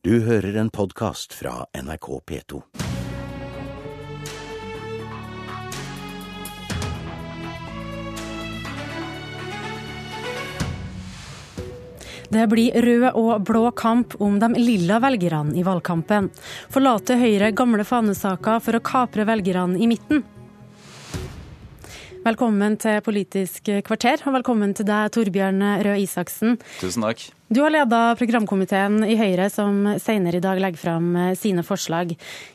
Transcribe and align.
Du 0.00 0.14
hører 0.24 0.54
en 0.56 0.70
podkast 0.72 1.34
fra 1.36 1.66
NRK 1.76 2.06
P2. 2.24 2.58
Det 12.32 12.46
blir 12.48 12.78
rød 12.80 13.04
og 13.10 13.44
blå 13.44 13.66
kamp 13.76 14.16
om 14.24 14.38
de 14.40 14.48
lilla 14.56 15.02
velgerne 15.04 15.52
i 15.60 15.64
valgkampen. 15.66 16.30
Forlater 16.72 17.20
Høyre 17.20 17.50
gamle 17.52 17.84
fanesaker 17.84 18.62
for 18.64 18.78
å 18.78 18.80
kapre 18.80 19.26
velgerne 19.28 19.76
i 19.76 19.90
midten? 19.90 20.22
Velkommen 22.24 22.80
til 22.80 23.04
Politisk 23.04 23.68
kvarter, 23.84 24.24
og 24.24 24.38
velkommen 24.38 24.72
til 24.80 24.88
deg, 24.88 25.12
Torbjørn 25.12 25.60
Røe 25.84 26.00
Isaksen. 26.06 26.56
Tusen 26.80 27.04
takk. 27.04 27.26
Du 27.50 27.58
har 27.64 27.72
leda 27.74 28.14
programkomiteen 28.14 29.00
i 29.10 29.16
Høyre, 29.18 29.48
som 29.50 29.80
senere 29.98 30.38
i 30.38 30.42
dag 30.44 30.60
legger 30.62 30.78
fram 30.78 31.06
eh, 31.18 31.32
sine 31.34 31.64
forslag. 31.66 32.12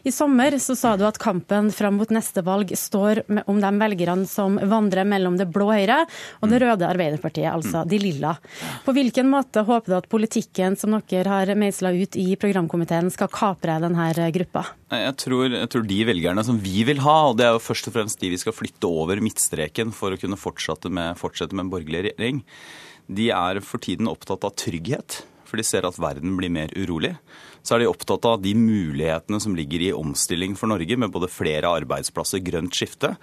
I 0.08 0.12
sommer 0.16 0.56
så 0.64 0.72
sa 0.80 0.94
du 0.96 1.04
at 1.04 1.18
kampen 1.20 1.68
fram 1.76 1.98
mot 2.00 2.14
neste 2.16 2.40
valg 2.48 2.72
står 2.80 3.26
om 3.44 3.60
de 3.60 3.72
velgerne 3.82 4.24
som 4.32 4.56
vandrer 4.56 5.04
mellom 5.04 5.36
det 5.36 5.50
blå 5.52 5.68
Høyre 5.74 5.98
og 6.40 6.48
det 6.48 6.62
røde 6.64 6.88
Arbeiderpartiet, 6.88 7.50
altså 7.52 7.84
de 7.84 8.00
lilla. 8.00 8.38
På 8.88 8.96
hvilken 8.96 9.28
måte 9.34 9.66
håper 9.68 9.92
du 9.92 9.98
at 9.98 10.08
politikken 10.08 10.80
som 10.80 10.96
dere 10.96 11.28
har 11.28 11.52
meisla 11.60 11.92
ut 11.92 12.16
i 12.16 12.30
programkomiteen, 12.40 13.12
skal 13.12 13.34
kapre 13.36 13.76
denne 13.84 14.32
gruppa? 14.40 14.64
Jeg 14.96 15.20
tror, 15.20 15.50
jeg 15.60 15.74
tror, 15.76 15.88
de 15.92 16.00
velgerne 16.08 16.48
som 16.48 16.64
vi 16.64 16.88
vil 16.88 17.04
ha, 17.04 17.18
og 17.34 17.36
det 17.36 17.50
er 17.50 17.58
jo 17.58 17.66
først 17.68 17.92
og 17.92 18.00
fremst 18.00 18.24
de 18.24 18.32
vi 18.32 18.40
skal 18.40 18.56
flytte 18.56 18.88
over 18.88 19.20
midtstreken 19.20 19.92
for 19.92 20.16
å 20.16 20.24
kunne 20.24 20.40
fortsette 20.40 20.88
med, 20.88 21.20
fortsette 21.20 21.52
med 21.52 21.68
en 21.68 21.76
borgerlig 21.76 22.08
regjering, 22.08 22.46
de 23.08 23.30
er 23.34 23.62
for 23.62 23.82
tiden 23.82 24.10
opptatt 24.10 24.46
av 24.48 24.56
trygghet, 24.58 25.22
for 25.46 25.62
de 25.62 25.66
ser 25.66 25.86
at 25.88 26.00
verden 26.02 26.38
blir 26.40 26.52
mer 26.54 26.72
urolig. 26.74 27.16
Så 27.66 27.76
er 27.76 27.84
de 27.84 27.90
opptatt 27.90 28.26
av 28.30 28.42
de 28.42 28.54
mulighetene 28.58 29.40
som 29.42 29.56
ligger 29.58 29.82
i 29.82 29.94
omstilling 29.94 30.56
for 30.58 30.70
Norge, 30.70 30.98
med 30.98 31.14
både 31.14 31.30
flere 31.32 31.70
arbeidsplasser, 31.82 32.42
grønt 32.46 32.78
skifte. 32.78 33.16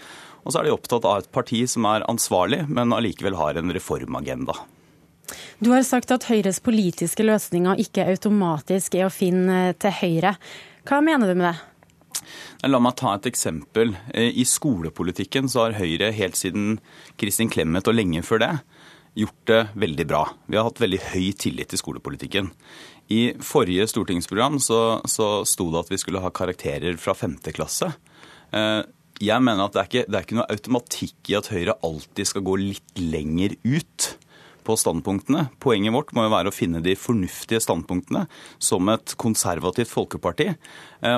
Og 0.42 0.52
så 0.52 0.60
er 0.60 0.68
de 0.68 0.74
opptatt 0.74 1.06
av 1.06 1.22
et 1.22 1.32
parti 1.34 1.62
som 1.70 1.86
er 1.90 2.06
ansvarlig, 2.10 2.64
men 2.70 2.94
allikevel 2.94 3.38
har 3.38 3.58
en 3.58 3.74
reformagenda. 3.74 4.56
Du 5.62 5.70
har 5.70 5.84
sagt 5.86 6.10
at 6.12 6.26
Høyres 6.28 6.58
politiske 6.60 7.24
løsninger 7.24 7.78
ikke 7.80 8.06
automatisk 8.10 8.98
er 8.98 9.06
å 9.06 9.14
finne 9.14 9.72
til 9.80 9.94
høyre. 10.02 10.34
Hva 10.88 10.98
mener 11.04 11.30
du 11.30 11.38
med 11.38 11.52
det? 11.52 11.58
La 12.70 12.78
meg 12.82 12.94
ta 12.98 13.14
et 13.16 13.26
eksempel. 13.30 13.94
I 14.14 14.44
skolepolitikken 14.46 15.48
så 15.50 15.66
har 15.66 15.78
Høyre 15.78 16.12
helt 16.14 16.38
siden 16.38 16.76
Kristin 17.18 17.50
Clemet 17.50 17.88
og 17.90 17.96
lenge 17.98 18.22
før 18.26 18.42
det 18.42 18.52
gjort 19.18 19.44
det 19.50 19.60
veldig 19.76 20.06
bra. 20.08 20.22
Vi 20.48 20.58
har 20.58 20.66
hatt 20.68 20.80
veldig 20.82 21.00
høy 21.12 21.32
tillit 21.38 21.72
til 21.72 21.80
skolepolitikken. 21.80 22.50
I 23.12 23.34
forrige 23.44 23.88
stortingsprogram 23.90 24.58
så, 24.62 25.02
så 25.10 25.42
sto 25.48 25.68
det 25.72 25.82
at 25.82 25.92
vi 25.92 26.00
skulle 26.00 26.22
ha 26.24 26.32
karakterer 26.32 26.96
fra 27.00 27.14
femte 27.18 27.52
klasse. 27.52 27.90
Jeg 29.22 29.44
mener 29.44 29.66
at 29.66 29.74
det 29.74 29.82
er, 29.82 29.90
ikke, 29.90 30.04
det 30.08 30.18
er 30.18 30.26
ikke 30.26 30.38
noe 30.38 30.50
automatikk 30.50 31.30
i 31.30 31.36
at 31.38 31.50
Høyre 31.52 31.76
alltid 31.84 32.30
skal 32.30 32.46
gå 32.46 32.56
litt 32.60 33.02
lenger 33.02 33.54
ut 33.66 34.08
på 34.64 34.76
standpunktene. 34.78 35.48
Poenget 35.62 35.94
vårt 35.94 36.14
må 36.16 36.26
jo 36.26 36.32
være 36.32 36.52
å 36.52 36.54
finne 36.54 36.82
de 36.84 36.94
fornuftige 36.98 37.60
standpunktene 37.62 38.24
som 38.62 38.88
et 38.92 39.14
konservativt 39.20 39.90
folkeparti 39.92 40.48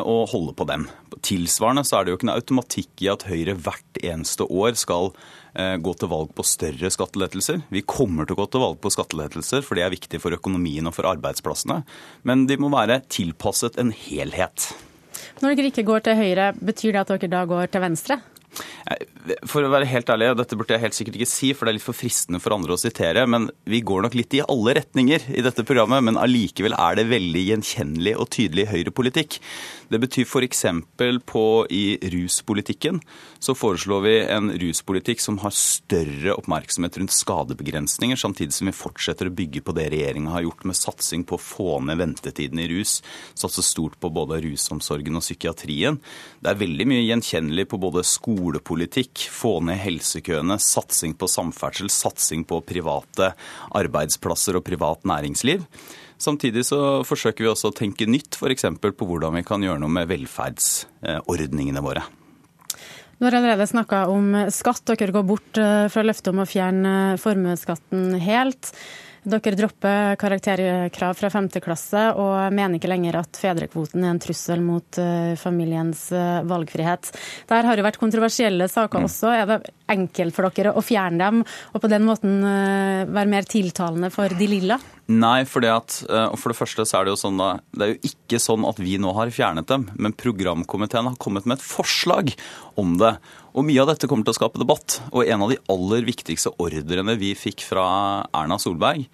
og 0.01 0.31
holde 0.33 0.55
på 0.57 0.67
dem. 0.69 0.87
Tilsvarende 1.25 1.85
så 1.85 1.99
er 1.99 2.05
det 2.05 2.15
jo 2.15 2.19
ikke 2.19 2.29
noe 2.31 2.41
automatikk 2.41 3.05
i 3.05 3.11
at 3.13 3.27
Høyre 3.29 3.57
hvert 3.61 4.01
eneste 4.01 4.47
år 4.49 4.79
skal 4.81 5.13
gå 5.55 5.93
til 6.01 6.11
valg 6.11 6.33
på 6.35 6.47
større 6.49 6.91
skattelettelser. 6.91 7.61
Vi 7.71 7.85
kommer 7.87 8.27
til 8.27 8.35
å 8.35 8.41
gå 8.43 8.49
til 8.51 8.65
valg 8.65 8.81
på 8.83 8.91
skattelettelser, 8.91 9.63
for 9.63 9.79
det 9.79 9.85
er 9.87 9.95
viktig 9.95 10.19
for 10.23 10.35
økonomien 10.35 10.89
og 10.89 10.97
for 10.97 11.07
arbeidsplassene. 11.13 11.83
Men 12.27 12.49
de 12.51 12.59
må 12.59 12.73
være 12.75 13.03
tilpasset 13.13 13.79
en 13.81 13.93
helhet. 13.95 14.73
Når 15.43 15.59
dere 15.59 15.71
ikke 15.71 15.87
går 15.87 16.05
til 16.07 16.19
høyre, 16.19 16.53
betyr 16.59 16.95
det 16.95 17.05
at 17.05 17.13
dere 17.15 17.31
da 17.37 17.45
går 17.49 17.71
til 17.71 17.85
venstre? 17.85 18.19
For 19.49 19.65
å 19.65 19.73
være 19.73 19.89
helt 19.89 20.11
ærlig, 20.13 20.31
og 20.33 20.41
dette 20.41 20.59
burde 20.59 20.77
jeg 20.77 20.85
helt 20.85 20.97
sikkert 20.97 21.19
ikke 21.19 21.31
si, 21.31 21.53
for 21.55 21.67
det 21.67 21.75
er 21.75 21.79
litt 21.79 21.87
for 21.87 21.97
fristende 21.97 22.41
for 22.43 22.55
andre 22.57 22.77
å 22.77 22.81
sitere, 22.81 23.25
men 23.31 23.49
vi 23.71 23.81
går 23.87 24.05
nok 24.05 24.17
litt 24.19 24.37
i 24.37 24.43
alle 24.45 24.77
retninger 24.81 25.29
i 25.35 25.45
dette 25.45 25.65
programmet, 25.67 26.05
men 26.05 26.21
allikevel 26.21 26.77
er 26.77 26.99
det 27.01 27.09
veldig 27.13 27.45
gjenkjennelig 27.49 28.17
og 28.21 28.31
tydelig 28.35 28.69
høyrepolitikk. 28.73 29.39
Det 29.93 30.01
betyr 30.03 30.29
f.eks. 30.29 30.65
på 31.31 31.47
i 31.73 31.85
ruspolitikken 32.15 33.01
så 33.45 33.53
foreslår 33.57 34.01
vi 34.05 34.15
en 34.33 34.49
ruspolitikk 34.61 35.21
som 35.21 35.37
har 35.43 35.53
større 35.53 36.33
oppmerksomhet 36.39 36.97
rundt 37.01 37.13
skadebegrensninger, 37.13 38.17
samtidig 38.17 38.57
som 38.57 38.71
vi 38.71 38.77
fortsetter 38.77 39.29
å 39.29 39.35
bygge 39.37 39.61
på 39.65 39.75
det 39.77 39.91
regjeringa 39.93 40.33
har 40.33 40.47
gjort 40.47 40.65
med 40.71 40.79
satsing 40.79 41.27
på 41.29 41.37
å 41.37 41.43
få 41.43 41.79
ned 41.85 42.01
ventetiden 42.01 42.63
i 42.63 42.69
rus, 42.73 42.97
satse 43.37 43.65
stort 43.67 43.99
på 44.01 44.09
både 44.15 44.41
rusomsorgen 44.47 45.21
og 45.21 45.25
psykiatrien. 45.27 46.01
Det 46.41 46.53
er 46.53 46.63
veldig 46.63 46.89
mye 46.89 47.05
gjenkjennelig 47.05 47.69
på 47.69 47.81
både 47.83 48.07
skolepolitikk, 48.45 49.29
få 49.33 49.61
ned 49.65 49.79
helsekøene, 49.81 50.59
satsing 50.61 51.15
på 51.17 51.29
samferdsel, 51.31 51.89
satsing 51.91 52.45
på 52.45 52.61
private 52.67 53.33
arbeidsplasser 53.75 54.59
og 54.59 54.65
privat 54.67 55.05
næringsliv. 55.09 55.65
Samtidig 56.19 56.65
så 56.69 57.03
forsøker 57.05 57.45
vi 57.45 57.51
også 57.51 57.73
å 57.73 57.77
tenke 57.77 58.07
nytt, 58.07 58.37
f.eks. 58.37 58.67
på 58.81 59.09
hvordan 59.09 59.35
vi 59.39 59.45
kan 59.47 59.63
gjøre 59.65 59.81
noe 59.81 59.93
med 59.93 60.09
velferdsordningene 60.13 61.83
våre. 61.85 62.05
Du 63.19 63.25
har 63.25 63.37
allerede 63.39 63.67
snakka 63.71 64.05
om 64.11 64.35
skatt. 64.53 64.85
Dere 64.91 65.15
går 65.15 65.25
bort 65.25 65.57
fra 65.57 66.05
løftet 66.05 66.33
om 66.33 66.43
å 66.43 66.49
fjerne 66.49 66.95
formuesskatten 67.23 68.19
helt. 68.21 68.75
Dere 69.25 69.57
dropper 69.57 70.17
karakterkrav 70.21 71.17
fra 71.17 71.31
femte 71.33 71.63
klasse 71.65 72.03
og 72.21 72.53
mener 72.53 72.77
ikke 72.77 72.91
lenger 72.93 73.17
at 73.23 73.39
fedrekvoten 73.41 74.05
er 74.05 74.13
en 74.13 74.21
trussel 74.21 74.61
mot 74.61 74.99
familiens 75.41 76.03
valgfrihet. 76.45 77.09
Dette 77.49 77.63
har 77.65 77.81
jo 77.81 77.87
vært 77.87 78.01
kontroversielle 78.03 78.69
saker 78.69 79.09
også. 79.09 79.33
Er 79.33 79.49
det 79.49 79.59
enkelt 79.95 80.37
for 80.37 80.53
dere 80.53 80.75
å 80.77 80.85
fjerne 80.85 81.25
dem, 81.25 81.41
og 81.73 81.81
på 81.81 81.91
den 81.93 82.05
måten 82.05 82.45
være 82.45 83.33
mer 83.33 83.49
tiltalende 83.49 84.13
for 84.13 84.29
de 84.29 84.51
lilla? 84.51 84.79
Nei, 85.05 85.45
for 85.45 85.61
det, 85.61 85.69
at, 85.69 85.95
for 86.41 86.49
det 86.49 86.57
første 86.57 86.87
så 86.89 86.97
er 86.97 87.05
det 87.05 87.13
jo 87.13 87.21
sånn 87.21 87.37
da, 87.37 87.49
det 87.77 87.85
er 87.85 87.91
jo 87.93 88.09
ikke 88.09 88.39
sånn 88.41 88.65
at 88.65 88.79
vi 88.81 88.95
nå 88.97 89.11
har 89.13 89.33
fjernet 89.35 89.69
dem, 89.69 89.91
men 90.01 90.17
programkomiteen 90.17 91.11
har 91.11 91.19
kommet 91.21 91.45
med 91.45 91.59
et 91.59 91.67
forslag 91.67 92.33
om 92.81 92.97
det. 93.01 93.13
Og 93.53 93.67
Mye 93.69 93.83
av 93.85 93.93
dette 93.93 94.09
kommer 94.09 94.25
til 94.25 94.33
å 94.33 94.39
skape 94.39 94.63
debatt. 94.63 95.03
Og 95.13 95.29
en 95.29 95.45
av 95.45 95.53
de 95.53 95.61
aller 95.71 96.09
viktigste 96.09 96.55
ordrene 96.57 97.19
vi 97.21 97.35
fikk 97.37 97.67
fra 97.69 97.85
Erna 98.33 98.57
Solberg, 98.59 99.05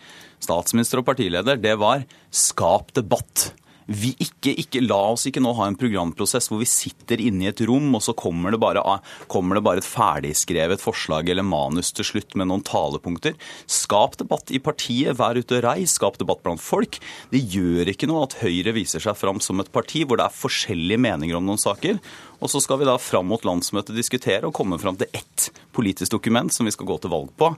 statsminister 0.40 1.02
og 1.02 1.08
partileder, 1.10 1.58
det 1.60 1.74
var 1.82 2.06
'skap 2.30 2.94
debatt'. 2.94 3.50
Vi 3.90 4.12
ikke, 4.22 4.52
ikke, 4.54 4.80
La 4.84 4.98
oss 5.10 5.24
ikke 5.26 5.40
nå 5.42 5.50
ha 5.58 5.64
en 5.66 5.76
programprosess 5.78 6.46
hvor 6.50 6.60
vi 6.60 6.68
sitter 6.70 7.18
inne 7.24 7.48
i 7.48 7.50
et 7.50 7.62
rom, 7.66 7.88
og 7.96 8.04
så 8.06 8.14
kommer 8.14 8.54
det, 8.54 8.60
bare, 8.62 8.84
kommer 9.32 9.58
det 9.58 9.64
bare 9.66 9.82
et 9.82 9.88
ferdigskrevet 9.88 10.82
forslag 10.82 11.32
eller 11.32 11.46
manus 11.46 11.90
til 11.96 12.06
slutt 12.06 12.36
med 12.38 12.52
noen 12.52 12.62
talepunkter. 12.66 13.34
Skap 13.66 14.14
debatt 14.20 14.54
i 14.54 14.62
partiet, 14.62 15.18
vær 15.18 15.40
ute 15.40 15.58
og 15.58 15.66
reis, 15.66 15.96
skap 15.98 16.20
debatt 16.22 16.44
blant 16.46 16.62
folk. 16.62 17.00
Det 17.34 17.42
gjør 17.42 17.90
ikke 17.90 18.06
noe 18.06 18.28
at 18.28 18.38
Høyre 18.44 18.76
viser 18.78 19.02
seg 19.02 19.18
fram 19.18 19.42
som 19.42 19.58
et 19.58 19.74
parti 19.74 20.04
hvor 20.06 20.22
det 20.22 20.28
er 20.28 20.38
forskjellige 20.38 21.02
meninger 21.10 21.40
om 21.40 21.50
noen 21.50 21.60
saker. 21.60 21.98
Og 22.38 22.54
så 22.54 22.62
skal 22.62 22.78
vi 22.80 22.88
da 22.88 22.94
fram 23.02 23.26
mot 23.32 23.42
landsmøtet 23.44 23.98
diskutere 23.98 24.46
og 24.46 24.54
komme 24.54 24.78
fram 24.78 25.02
til 25.02 25.10
ett 25.10 25.50
politisk 25.74 26.14
dokument 26.14 26.54
som 26.54 26.68
vi 26.68 26.78
skal 26.78 26.86
gå 26.86 27.02
til 27.02 27.10
valg 27.10 27.34
på, 27.34 27.52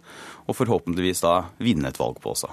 og 0.48 0.62
forhåpentligvis 0.64 1.26
da 1.28 1.42
vinne 1.60 1.92
et 1.92 2.00
valg 2.00 2.16
på 2.24 2.32
også. 2.32 2.48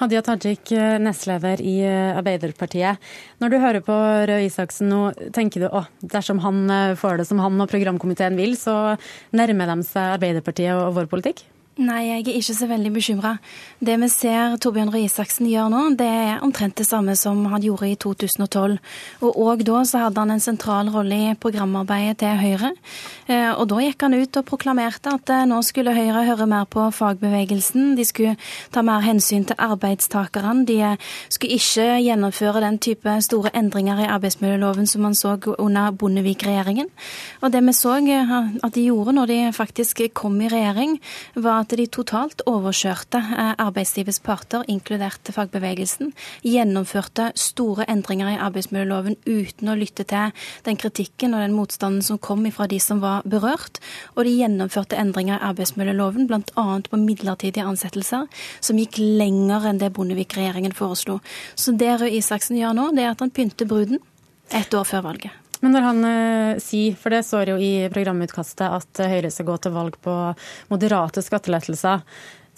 Hadia 0.00 0.22
Tajik, 0.24 0.72
nestleder 1.02 1.62
i 1.62 1.76
Arbeiderpartiet. 1.86 3.00
Når 3.42 3.52
du 3.52 3.58
hører 3.62 3.84
på 3.84 3.96
Røe 4.30 4.44
Isaksen 4.48 4.90
nå, 4.92 5.00
tenker 5.34 5.64
du 5.64 5.70
at 5.70 6.06
dersom 6.14 6.42
han 6.44 6.66
får 7.00 7.22
det 7.22 7.28
som 7.30 7.42
han 7.42 7.60
og 7.60 7.70
programkomiteen 7.72 8.38
vil, 8.40 8.56
så 8.58 8.96
nærmer 9.34 9.74
de 9.74 9.82
seg 9.86 10.18
Arbeiderpartiet 10.18 10.74
og 10.76 10.94
vår 10.98 11.10
politikk? 11.10 11.46
Nei, 11.74 12.04
jeg 12.06 12.20
er 12.22 12.36
ikke 12.38 12.54
så 12.54 12.66
veldig 12.70 12.90
bekymra. 12.94 13.30
Det 13.82 13.94
vi 13.98 14.06
ser 14.06 14.52
Torbjørn 14.62 14.92
Røe 14.94 15.08
Isaksen 15.08 15.48
gjør 15.50 15.72
nå, 15.72 15.78
det 15.98 16.06
er 16.06 16.42
omtrent 16.46 16.76
det 16.78 16.84
samme 16.86 17.16
som 17.18 17.40
han 17.50 17.64
gjorde 17.64 17.88
i 17.90 17.96
2012. 17.98 18.76
Og 19.26 19.40
òg 19.42 19.64
da 19.66 19.80
så 19.82 20.04
hadde 20.04 20.22
han 20.22 20.30
en 20.30 20.42
sentral 20.44 20.92
rolle 20.94 21.18
i 21.18 21.32
programarbeidet 21.34 22.20
til 22.20 22.38
Høyre. 22.38 22.70
Og 23.58 23.64
da 23.72 23.80
gikk 23.82 24.04
han 24.06 24.14
ut 24.14 24.38
og 24.38 24.46
proklamerte 24.46 25.16
at 25.16 25.32
nå 25.50 25.58
skulle 25.66 25.96
Høyre 25.96 26.22
høre 26.28 26.46
mer 26.46 26.68
på 26.70 26.84
fagbevegelsen. 26.94 27.96
De 27.98 28.06
skulle 28.06 28.36
ta 28.70 28.86
mer 28.86 29.02
hensyn 29.02 29.42
til 29.50 29.58
arbeidstakerne. 29.58 30.62
De 30.70 30.78
skulle 31.26 31.58
ikke 31.58 31.88
gjennomføre 32.06 32.62
den 32.68 32.78
type 32.78 33.16
store 33.26 33.50
endringer 33.58 34.04
i 34.04 34.08
arbeidsmiljøloven 34.14 34.86
som 34.86 35.08
man 35.08 35.18
så 35.18 35.34
under 35.58 35.90
Bondevik-regjeringen. 35.90 36.86
Og 37.42 37.50
det 37.50 37.66
vi 37.66 37.74
så 37.74 37.98
at 37.98 38.78
de 38.78 38.86
gjorde 38.86 39.18
når 39.18 39.26
de 39.34 39.42
faktisk 39.58 40.06
kom 40.14 40.38
i 40.38 40.54
regjering, 40.54 41.00
var 41.34 41.63
at 41.64 41.74
de 41.78 41.86
totalt 41.88 42.42
overkjørte 42.48 43.18
eh, 43.18 43.52
arbeidslivets 43.62 44.20
parter, 44.24 44.64
inkludert 44.70 45.30
fagbevegelsen. 45.34 46.12
Gjennomførte 46.44 47.30
store 47.40 47.86
endringer 47.90 48.34
i 48.34 48.40
arbeidsmiljøloven 48.44 49.16
uten 49.24 49.72
å 49.72 49.76
lytte 49.78 50.06
til 50.08 50.32
den 50.66 50.80
kritikken 50.80 51.34
og 51.34 51.44
den 51.44 51.56
motstanden 51.56 52.04
som 52.04 52.20
kom 52.20 52.44
fra 52.54 52.68
de 52.70 52.80
som 52.82 53.00
var 53.00 53.24
berørt. 53.24 53.80
Og 54.14 54.26
de 54.28 54.34
gjennomførte 54.36 54.98
endringer 55.00 55.38
i 55.38 55.46
arbeidsmiljøloven, 55.50 56.28
bl.a. 56.28 56.66
på 56.90 57.00
midlertidige 57.00 57.64
ansettelser, 57.64 58.28
som 58.60 58.80
gikk 58.80 59.00
lenger 59.00 59.70
enn 59.70 59.80
det 59.80 59.92
Bondevik-regjeringen 59.96 60.76
foreslo. 60.76 61.20
Så 61.56 61.72
det 61.78 61.94
Røe 62.00 62.12
Isaksen 62.18 62.60
gjør 62.60 62.76
nå, 62.76 62.90
det 62.96 63.06
er 63.06 63.14
at 63.14 63.24
han 63.24 63.32
pynter 63.34 63.70
bruden 63.70 64.02
ett 64.52 64.74
år 64.76 64.84
før 64.88 65.08
valget. 65.08 65.43
Men 65.64 65.72
når 65.72 65.84
han 65.86 66.06
eh, 66.06 66.62
sier, 66.62 66.96
for 67.00 67.14
det 67.14 67.22
står 67.24 67.54
jo 67.54 67.56
i 67.56 67.88
programutkastet, 67.92 68.68
at 68.68 69.04
Høyre 69.08 69.32
skal 69.32 69.48
gå 69.48 69.58
til 69.64 69.72
valg 69.72 69.96
på 70.04 70.16
moderate 70.68 71.24
skattelettelser, 71.24 72.04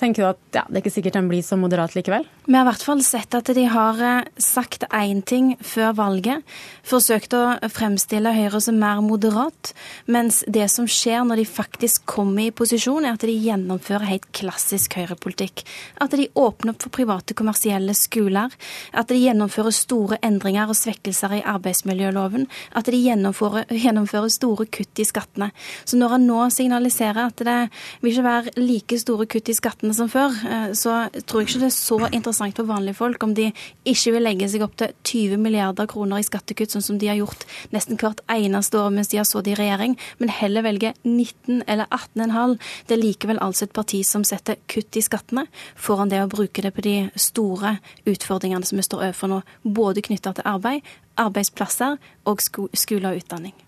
tenker 0.01 0.23
du 0.23 0.29
at 0.29 0.41
ja, 0.57 0.65
det 0.69 0.79
er 0.79 0.85
ikke 0.85 0.95
sikkert 0.95 1.17
den 1.19 1.31
blir 1.31 1.45
så 1.45 1.59
moderat 1.61 1.97
likevel? 1.97 2.27
Vi 2.47 2.55
har 2.55 2.63
i 2.63 2.69
hvert 2.69 2.85
fall 2.87 3.03
sett 3.05 3.35
at 3.35 3.49
de 3.57 3.65
har 3.71 4.01
eh, 4.05 4.29
sagt 4.43 4.85
én 4.95 5.23
ting 5.27 5.55
før 5.65 5.95
valget, 5.99 6.45
forsøkt 6.87 7.35
å 7.37 7.43
fremstille 7.73 8.35
Høyre 8.37 8.61
som 8.63 8.79
mer 8.81 9.01
moderat, 9.05 9.73
mens 10.07 10.43
det 10.47 10.69
som 10.73 10.87
skjer 10.91 11.25
når 11.27 11.43
de 11.43 11.47
faktisk 11.49 12.05
kommer 12.09 12.47
i 12.47 12.55
posisjon, 12.55 13.07
er 13.07 13.17
at 13.17 13.27
de 13.27 13.35
gjennomfører 13.35 14.09
helt 14.11 14.29
klassisk 14.37 14.99
høyrepolitikk. 15.01 15.65
At 16.03 16.15
de 16.15 16.29
åpner 16.37 16.75
opp 16.75 16.87
for 16.87 16.95
private 16.95 17.37
kommersielle 17.39 17.97
skoler, 17.97 18.53
at 18.93 19.11
de 19.11 19.21
gjennomfører 19.21 19.75
store 19.75 20.21
endringer 20.27 20.71
og 20.71 20.79
svekkelser 20.79 21.39
i 21.39 21.43
arbeidsmiljøloven, 21.47 22.47
at 22.77 22.93
de 22.93 23.01
gjennomfører, 23.01 23.67
gjennomfører 23.73 24.33
store 24.33 24.69
kutt 24.71 25.03
i 25.03 25.09
skattene. 25.09 25.51
Så 25.85 25.99
når 25.99 26.17
han 26.17 26.29
nå 26.29 26.47
signaliserer 26.55 27.27
at 27.27 27.43
det 27.47 27.59
vil 28.03 28.13
ikke 28.13 28.27
være 28.27 28.57
like 28.61 29.01
store 29.01 29.27
kutt 29.31 29.51
i 29.51 29.57
skattene 29.57 29.86
som 29.95 30.09
før, 30.11 30.33
eh, 30.49 30.73
så 30.73 30.95
tror 31.27 31.43
jeg 31.43 31.49
ikke 31.49 31.61
det 31.63 31.69
er 31.69 31.75
så 31.77 31.99
interessant 32.09 32.57
for 32.57 32.69
vanlige 32.69 32.99
folk 32.99 33.23
om 33.23 33.35
de 33.35 33.51
ikke 33.85 34.13
vil 34.15 34.25
legge 34.27 34.49
seg 34.51 34.65
opp 34.67 34.77
til 34.81 34.95
20 35.05 35.43
milliarder 35.43 35.87
kroner 35.91 36.23
i 36.23 36.27
skattekutt, 36.27 36.73
sånn 36.73 36.85
som 36.85 36.99
de 36.99 37.11
har 37.11 37.19
gjort 37.21 37.45
nesten 37.75 38.01
hvert 38.01 38.23
eneste 38.33 38.81
år 38.81 38.95
mens 38.95 39.13
de 39.13 39.21
har 39.21 39.29
sittet 39.29 39.53
i 39.53 39.59
regjering, 39.61 39.97
men 40.19 40.33
heller 40.33 40.67
velge 40.67 40.95
19 41.05 41.63
eller 41.67 41.87
18,5. 41.91 42.57
Det 42.87 42.97
er 42.97 43.03
likevel 43.03 43.43
altså 43.45 43.67
et 43.67 43.77
parti 43.77 44.03
som 44.07 44.25
setter 44.25 44.61
kutt 44.67 44.97
i 44.97 45.05
skattene 45.05 45.47
foran 45.75 46.11
det 46.13 46.23
å 46.25 46.31
bruke 46.31 46.65
det 46.65 46.73
på 46.75 46.87
de 46.87 46.97
store 47.15 47.77
utfordringene 48.07 48.67
som 48.67 48.81
vi 48.81 48.87
står 48.87 49.09
overfor 49.11 49.33
nå, 49.33 49.43
både 49.63 50.05
knytta 50.07 50.37
til 50.37 50.49
arbeid, 50.49 50.83
arbeidsplasser 51.21 52.01
og 52.27 52.43
skole 52.43 53.13
og 53.13 53.23
utdanning. 53.23 53.66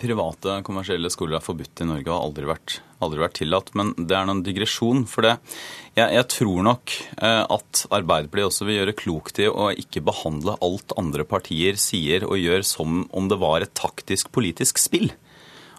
Private 0.00 0.58
kommersielle 0.66 1.10
skoler 1.12 1.38
er 1.38 1.44
forbudt 1.44 1.82
i 1.84 1.88
Norge 1.88 2.08
og 2.08 2.16
har 2.16 2.28
aldri 2.28 2.48
vært, 2.48 2.76
aldri 3.04 3.22
vært 3.22 3.36
tillatt. 3.40 3.72
Men 3.78 3.92
det 3.98 4.16
er 4.16 4.28
noen 4.28 4.44
digresjon 4.46 5.04
for 5.10 5.26
det. 5.26 5.34
Jeg, 5.94 6.08
jeg 6.16 6.28
tror 6.34 6.64
nok 6.68 6.94
eh, 7.18 7.42
at 7.42 7.84
Arbeiderpartiet 7.90 8.48
også 8.50 8.68
vil 8.68 8.80
gjøre 8.80 8.96
klokt 8.98 9.42
i 9.42 9.50
å 9.50 9.70
ikke 9.74 10.04
behandle 10.06 10.56
alt 10.64 10.96
andre 11.00 11.26
partier 11.28 11.78
sier 11.80 12.26
og 12.28 12.40
gjør 12.40 12.66
som 12.66 13.04
om 13.14 13.30
det 13.30 13.40
var 13.42 13.64
et 13.64 13.76
taktisk 13.78 14.32
politisk 14.34 14.80
spill. 14.82 15.12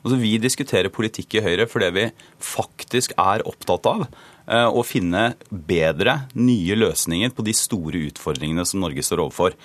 Altså, 0.05 0.19
vi 0.21 0.35
diskuterer 0.37 0.93
politikk 0.93 1.39
i 1.39 1.41
Høyre 1.41 1.65
for 1.65 1.81
det 1.81 1.89
vi 1.95 2.09
faktisk 2.37 3.15
er 3.17 3.41
opptatt 3.49 3.87
av 3.89 4.05
og 4.45 4.83
finne 4.85 5.31
bedre, 5.49 6.27
nye 6.37 6.75
løsninger 6.77 7.31
på 7.33 7.45
de 7.47 7.53
store 7.57 8.03
utfordringene 8.11 8.65
som 8.67 8.83
Norge 8.83 9.01
står 9.05 9.23
overfor. 9.23 9.55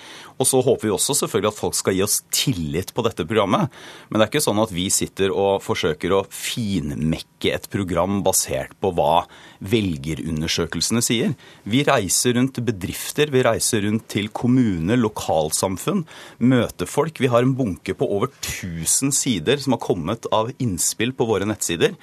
Og 0.41 0.47
så 0.49 0.61
håper 0.65 0.87
vi 0.87 0.93
også 0.95 1.15
selvfølgelig 1.19 1.51
at 1.51 1.59
folk 1.59 1.77
skal 1.77 1.97
gi 1.97 2.03
oss 2.05 2.17
tillit 2.33 2.93
på 2.95 3.05
dette 3.05 3.25
programmet. 3.29 3.69
Men 4.09 4.17
det 4.17 4.25
er 4.25 4.31
ikke 4.31 4.43
sånn 4.43 4.61
at 4.63 4.73
vi 4.73 4.87
sitter 4.93 5.33
og 5.35 5.61
forsøker 5.61 6.15
å 6.15 6.23
finmekke 6.33 7.53
et 7.53 7.67
program 7.73 8.21
basert 8.25 8.73
på 8.81 8.93
hva 8.97 9.27
velgerundersøkelsene 9.61 11.03
sier. 11.05 11.35
Vi 11.63 11.83
reiser 11.85 12.35
rundt 12.39 12.57
bedrifter, 12.65 13.29
vi 13.33 13.45
reiser 13.45 13.85
rundt 13.85 14.07
til 14.11 14.31
kommuner, 14.33 14.97
lokalsamfunn, 14.97 16.05
møter 16.41 16.89
folk. 16.89 17.21
Vi 17.21 17.29
har 17.31 17.45
en 17.45 17.55
bunke 17.57 17.95
på 17.97 18.09
over 18.17 18.31
1000 18.33 19.13
sider 19.13 19.61
som 19.61 19.77
har 19.77 19.83
kommet 19.83 20.25
av 20.33 20.51
innspill 20.57 21.13
på 21.13 21.29
våre 21.29 21.47
nettsider. 21.49 21.93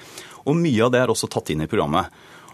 Og 0.47 0.57
mye 0.57 0.85
av 0.85 0.93
det 0.95 1.03
er 1.03 1.11
også 1.11 1.29
tatt 1.31 1.51
inn 1.53 1.65
i 1.65 1.69
programmet. 1.69 2.07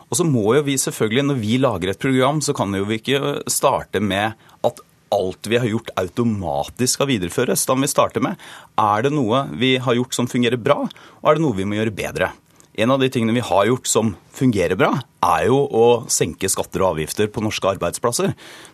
Og 0.09 0.19
så 0.19 0.25
må 0.27 0.45
jo 0.55 0.65
vi 0.67 0.77
selvfølgelig, 0.79 1.25
når 1.29 1.39
vi 1.41 1.57
lager 1.61 1.91
et 1.91 2.01
program, 2.01 2.41
så 2.43 2.53
kan 2.57 2.73
jo 2.77 2.85
vi 2.89 2.99
ikke 3.01 3.39
starte 3.51 4.01
med 4.03 4.37
at 4.65 4.83
alt 5.15 5.49
vi 5.49 5.59
har 5.61 5.69
gjort 5.69 5.91
automatisk 5.99 6.97
skal 6.97 7.09
videreføres. 7.09 7.65
Da 7.67 7.75
må 7.75 7.85
vi 7.85 7.93
starte 7.93 8.23
med 8.23 8.39
er 8.81 9.05
det 9.05 9.13
noe 9.15 9.45
vi 9.57 9.75
har 9.81 9.97
gjort 9.97 10.17
som 10.17 10.29
fungerer 10.29 10.59
bra, 10.61 10.83
og 10.85 11.29
er 11.29 11.37
det 11.37 11.45
noe 11.45 11.57
vi 11.57 11.67
må 11.67 11.79
gjøre 11.79 11.95
bedre. 11.95 12.31
En 12.75 12.91
av 12.91 12.99
de 12.99 13.07
tingene 13.07 13.31
vi 13.31 13.43
har 13.45 13.67
gjort 13.69 13.87
som 13.87 14.09
fungerer 14.35 14.75
bra, 14.75 14.89
er 15.23 15.45
jo 15.47 15.61
å 15.63 15.85
senke 16.11 16.49
skatter 16.51 16.83
og 16.83 16.97
avgifter 16.97 17.29
på 17.31 17.43
norske 17.43 17.69
arbeidsplasser. 17.71 18.33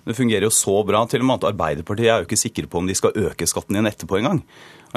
Det 0.10 0.18
fungerer 0.18 0.48
jo 0.48 0.56
så 0.56 0.80
bra 0.88 1.04
til 1.06 1.22
og 1.22 1.30
med 1.30 1.38
at 1.38 1.51
Arbeiderpartiet 1.51 2.10
er 2.10 2.24
jo 2.24 2.25
ikke 2.25 2.39
sikre 2.42 2.69
på 2.72 2.81
om 2.81 2.89
de 2.89 2.98
skal 2.98 3.13
øke 3.28 3.45
skatten 3.45 3.78
igjen 3.78 3.92
etterpå 3.92 4.18
engang. 4.18 4.42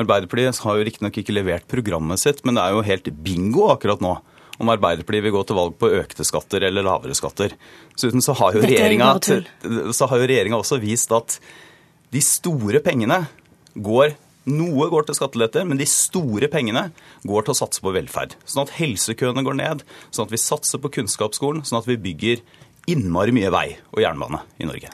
Arbeiderpartiet 0.00 0.62
har 0.64 0.78
jo 0.78 0.86
riktignok 0.88 1.20
ikke 1.20 1.36
levert 1.36 1.68
programmet 1.68 2.22
sitt, 2.22 2.40
men 2.48 2.56
det 2.56 2.64
er 2.64 2.72
jo 2.72 2.86
helt 2.88 3.12
bingo 3.26 3.68
akkurat 3.74 4.00
nå 4.02 4.16
om 4.58 4.70
Arbeiderpartiet 4.70 5.24
vil 5.26 5.34
gå 5.34 5.42
til 5.48 5.58
valg 5.58 5.78
på 5.80 5.90
økte 5.98 6.26
skatter 6.26 6.66
eller 6.68 6.86
lavere 6.86 7.16
skatter. 7.18 7.56
Dessuten 7.94 8.22
så 8.24 8.36
har 8.38 8.54
jo 8.54 8.62
regjeringa 8.64 10.60
også 10.60 10.78
vist 10.82 11.14
at 11.14 11.38
de 12.14 12.22
store 12.22 12.82
pengene 12.84 13.24
går 13.74 14.14
noe 14.44 14.88
går 14.92 15.06
til 15.08 15.16
skatteletter, 15.16 15.64
men 15.64 15.78
de 15.80 15.86
store 15.88 16.50
pengene 16.52 16.90
går 17.24 17.46
til 17.46 17.54
å 17.54 17.58
satse 17.62 17.80
på 17.80 17.94
velferd. 17.94 18.36
Sånn 18.44 18.66
at 18.66 18.74
helsekøene 18.76 19.44
går 19.46 19.56
ned, 19.56 19.84
sånn 20.12 20.28
at 20.28 20.34
vi 20.34 20.40
satser 20.40 20.82
på 20.82 20.92
kunnskapsskolen, 20.98 21.64
sånn 21.64 21.80
at 21.80 21.88
vi 21.88 21.96
bygger 22.10 22.42
innmari 22.92 23.32
mye 23.32 23.52
vei 23.54 23.68
og 23.94 24.02
jernbane 24.04 24.42
i 24.60 24.68
Norge. 24.68 24.92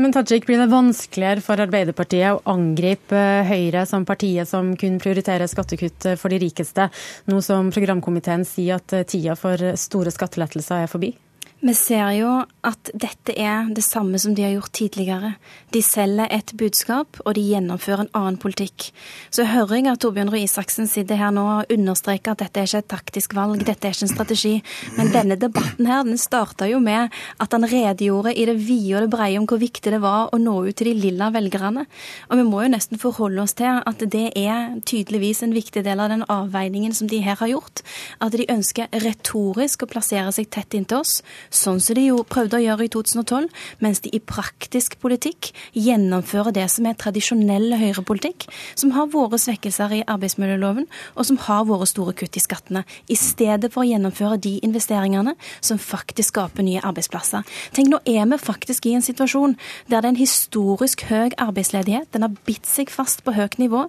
Men 0.00 0.14
Tajik, 0.16 0.46
blir 0.48 0.56
det 0.56 0.70
vanskeligere 0.72 1.42
for 1.44 1.60
Arbeiderpartiet 1.60 2.32
å 2.32 2.54
angripe 2.54 3.20
Høyre 3.44 3.82
som 3.84 4.06
partiet 4.08 4.48
som 4.48 4.70
kun 4.80 4.96
prioriterer 5.02 5.50
skattekutt 5.50 6.14
for 6.16 6.32
de 6.32 6.38
rikeste, 6.40 6.86
nå 7.28 7.40
som 7.44 7.68
programkomiteen 7.74 8.46
sier 8.48 8.80
at 8.80 8.94
tida 9.10 9.36
for 9.36 9.60
store 9.76 10.14
skattelettelser 10.14 10.86
er 10.86 10.88
forbi? 10.88 11.12
Vi 11.60 11.74
ser 11.76 12.06
jo 12.16 12.28
at 12.64 12.88
dette 12.96 13.34
er 13.36 13.66
det 13.76 13.82
samme 13.84 14.16
som 14.20 14.32
de 14.32 14.46
har 14.46 14.54
gjort 14.54 14.72
tidligere. 14.78 15.34
De 15.74 15.82
selger 15.84 16.30
et 16.32 16.52
budskap, 16.56 17.18
og 17.20 17.34
de 17.36 17.42
gjennomfører 17.44 18.06
en 18.06 18.14
annen 18.16 18.38
politikk. 18.40 18.86
Så 19.28 19.44
hører 19.44 19.76
jeg 19.76 19.90
at 19.90 20.00
Torbjørn 20.00 20.30
Røe 20.32 20.46
Isaksen 20.46 20.88
sitter 20.88 21.20
her 21.20 21.34
nå 21.36 21.44
og 21.58 21.74
understreker 21.74 22.32
at 22.32 22.40
dette 22.40 22.62
er 22.62 22.68
ikke 22.68 22.80
et 22.80 22.88
taktisk 22.88 23.36
valg, 23.36 23.60
dette 23.60 23.88
er 23.88 23.92
ikke 23.92 24.06
en 24.06 24.12
strategi. 24.12 24.52
Men 24.96 25.12
denne 25.12 25.36
debatten 25.40 25.90
her, 25.90 26.06
den 26.08 26.16
starta 26.20 26.68
jo 26.70 26.80
med 26.80 27.12
at 27.12 27.52
han 27.52 27.68
redegjorde 27.68 28.32
i 28.32 28.48
det 28.48 28.56
vide 28.56 28.96
og 28.96 29.04
det 29.04 29.12
breie 29.12 29.36
om 29.42 29.48
hvor 29.50 29.60
viktig 29.60 29.92
det 29.92 30.00
var 30.00 30.32
å 30.32 30.40
nå 30.40 30.56
ut 30.64 30.80
til 30.80 30.88
de 30.88 30.96
lilla 30.96 31.28
velgerne. 31.34 31.84
Og 32.32 32.40
vi 32.40 32.48
må 32.48 32.64
jo 32.64 32.72
nesten 32.72 33.00
forholde 33.04 33.44
oss 33.44 33.56
til 33.60 33.82
at 33.84 34.06
det 34.16 34.30
er 34.32 34.80
tydeligvis 34.88 35.44
en 35.44 35.52
viktig 35.56 35.84
del 35.84 36.00
av 36.00 36.08
den 36.16 36.24
avveiningen 36.24 36.96
som 36.96 37.12
de 37.12 37.20
her 37.20 37.36
har 37.44 37.52
gjort. 37.52 37.84
At 38.24 38.32
de 38.32 38.48
ønsker 38.48 38.88
retorisk 39.04 39.84
å 39.84 39.92
plassere 39.92 40.32
seg 40.32 40.48
tett 40.48 40.80
inntil 40.80 41.04
oss 41.04 41.20
sånn 41.50 41.80
som 41.82 41.98
de 41.98 42.06
jo 42.06 42.22
prøvde 42.26 42.58
å 42.58 42.62
gjøre 42.62 42.86
i 42.86 42.90
2012, 42.92 43.48
mens 43.82 44.00
de 44.04 44.12
i 44.14 44.20
praktisk 44.22 44.96
politikk 45.02 45.50
gjennomfører 45.74 46.54
det 46.54 46.66
som 46.72 46.86
er 46.86 46.98
tradisjonell 46.98 47.74
høyrepolitikk, 47.80 48.46
som 48.78 48.94
har 48.94 49.10
vært 49.12 49.42
svekkelser 49.42 49.96
i 49.98 50.02
arbeidsmiljøloven, 50.10 50.86
og 51.16 51.26
som 51.26 51.40
har 51.46 51.66
vært 51.68 51.90
store 51.92 52.14
kutt 52.16 52.38
i 52.38 52.42
skattene, 52.42 52.84
i 53.10 53.18
stedet 53.18 53.72
for 53.74 53.82
å 53.82 53.88
gjennomføre 53.88 54.38
de 54.42 54.56
investeringene 54.66 55.34
som 55.60 55.80
faktisk 55.80 56.30
skaper 56.30 56.64
nye 56.66 56.82
arbeidsplasser. 56.86 57.46
Tenk, 57.74 57.90
nå 57.90 58.00
er 58.06 58.28
vi 58.30 58.38
faktisk 58.40 58.86
i 58.86 58.94
en 58.98 59.04
situasjon 59.04 59.56
der 59.90 60.00
det 60.00 60.06
er 60.06 60.12
en 60.14 60.20
historisk 60.20 61.02
høy 61.10 61.34
arbeidsledighet, 61.40 62.12
den 62.14 62.24
har 62.24 62.36
bitt 62.46 62.68
seg 62.68 62.92
fast 62.92 63.24
på 63.26 63.34
høyt 63.36 63.58
nivå, 63.60 63.86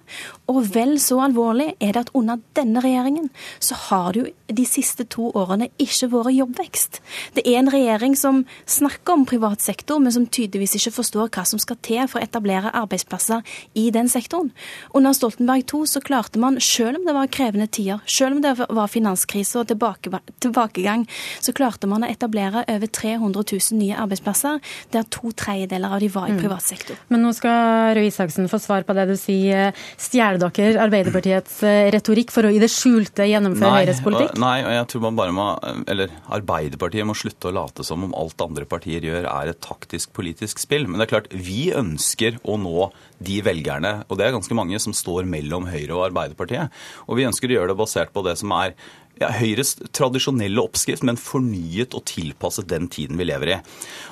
og 0.50 0.60
vel 0.74 0.98
så 1.00 1.20
alvorlig 1.24 1.72
er 1.78 1.94
det 1.94 2.06
at 2.06 2.12
under 2.18 2.42
denne 2.58 2.82
regjeringen 2.84 3.30
så 3.62 3.78
har 3.88 4.12
det 4.12 4.22
jo 4.22 4.56
de 4.58 4.66
siste 4.68 5.06
to 5.12 5.30
årene 5.38 5.70
ikke 5.80 6.10
vært 6.12 6.34
jobbvekst. 6.36 7.00
Det 7.36 7.46
er 7.48 7.51
en 7.58 7.70
regjering 7.72 8.16
som 8.18 8.42
snakker 8.66 9.16
om 9.16 9.26
privat 9.28 9.62
sektor, 9.64 10.00
men 10.02 10.14
som 10.14 10.26
tydeligvis 10.26 10.76
ikke 10.78 10.94
forstår 10.98 11.30
hva 11.32 11.44
som 11.48 11.60
skal 11.62 11.78
til 11.84 12.04
for 12.10 12.20
å 12.20 12.24
etablere 12.24 12.72
arbeidsplasser 12.82 13.42
i 13.78 13.88
den 13.94 14.10
sektoren. 14.12 14.52
Under 14.96 15.14
Stoltenberg 15.16 15.66
II 15.66 15.86
så 15.90 16.02
klarte 16.04 16.40
man, 16.42 16.58
selv 16.62 17.00
om 17.00 17.06
det 17.08 17.16
var 17.16 17.30
krevende 17.32 17.68
tider, 17.72 18.02
selv 18.06 18.36
om 18.36 18.42
det 18.44 18.54
var 18.62 18.90
finanskrise 18.92 19.60
og 19.60 19.68
tilbake, 19.70 20.12
tilbakegang, 20.42 21.06
så 21.42 21.54
klarte 21.56 21.90
man 21.90 22.06
å 22.06 22.10
etablere 22.10 22.64
over 22.68 22.86
300 22.86 23.44
000 23.52 23.80
nye 23.80 23.98
arbeidsplasser, 23.98 24.60
der 24.94 25.06
to 25.12 25.32
tredjedeler 25.36 25.96
av 25.96 26.02
de 26.02 26.10
var 26.12 26.30
i 26.30 26.36
mm. 26.36 26.40
privat 26.42 26.66
sektor. 26.66 26.98
Men 27.12 27.24
nå 27.26 27.32
skal 27.36 27.96
Røe 27.96 28.08
Isaksen 28.08 28.48
få 28.50 28.60
svar 28.62 28.86
på 28.86 28.96
det 28.96 29.08
du 29.10 29.16
sier. 29.18 29.72
Stjeler 30.00 30.40
dere 30.42 30.82
Arbeiderpartiets 30.82 31.60
eh, 31.66 31.90
retorikk 31.94 32.32
for 32.34 32.48
å 32.48 32.52
i 32.52 32.60
det 32.62 32.70
skjulte 32.72 33.26
gjennomføre 33.28 33.82
Høyres 33.82 34.02
politikk? 34.04 34.36
Nei, 34.42 34.58
og 34.64 34.74
jeg 34.76 34.88
tror 34.92 35.04
man 35.06 35.18
bare 35.18 35.36
må, 35.36 35.48
eller 35.90 36.12
Arbeiderpartiet 36.32 37.08
må 37.08 37.16
slutte 37.18 37.41
å 37.48 37.54
late 37.54 37.84
som 37.86 38.04
om 38.06 38.14
alt 38.18 38.40
andre 38.44 38.66
partier 38.68 39.04
gjør 39.04 39.26
er 39.30 39.50
et 39.52 39.60
taktisk 39.64 40.12
politisk 40.16 40.62
spill. 40.62 40.86
Men 40.88 40.98
det 41.00 41.06
er 41.06 41.12
klart, 41.14 41.30
vi 41.32 41.72
ønsker 41.74 42.38
å 42.42 42.58
nå 42.60 42.88
de 43.22 43.38
velgerne, 43.44 43.94
og 44.08 44.18
det 44.18 44.26
er 44.26 44.36
ganske 44.36 44.56
mange 44.58 44.80
som 44.82 44.94
står 44.96 45.28
mellom 45.30 45.68
Høyre 45.70 45.96
og 45.96 46.06
Arbeiderpartiet. 46.10 46.72
Og 47.08 47.18
vi 47.18 47.28
ønsker 47.28 47.50
å 47.50 47.58
gjøre 47.58 47.72
det 47.72 47.80
basert 47.82 48.14
på 48.14 48.24
det 48.26 48.36
som 48.40 48.54
er 48.58 48.76
ja, 49.20 49.30
Høyres 49.36 49.76
tradisjonelle 49.94 50.62
oppskrift, 50.62 51.04
men 51.06 51.20
fornyet 51.20 51.96
og 51.98 52.06
tilpasset 52.10 52.70
den 52.70 52.88
tiden 52.92 53.20
vi 53.20 53.28
lever 53.28 53.56
i. 53.56 53.60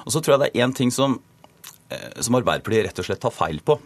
Og 0.04 0.14
så 0.14 0.22
tror 0.22 0.36
jeg 0.36 0.44
det 0.44 0.50
er 0.52 0.66
én 0.66 0.76
ting 0.76 0.92
som, 0.94 1.18
eh, 1.90 2.20
som 2.20 2.38
Arbeiderpartiet 2.38 2.88
rett 2.88 3.02
og 3.02 3.08
slett 3.08 3.22
tar 3.24 3.34
feil 3.34 3.62
på. 3.64 3.78